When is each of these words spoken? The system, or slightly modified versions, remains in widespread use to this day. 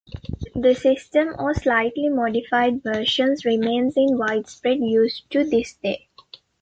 The 0.55 0.73
system, 0.73 1.35
or 1.37 1.53
slightly 1.53 2.09
modified 2.09 2.81
versions, 2.81 3.45
remains 3.45 3.95
in 3.95 4.17
widespread 4.17 4.79
use 4.79 5.21
to 5.29 5.43
this 5.43 5.75
day. 5.75 6.07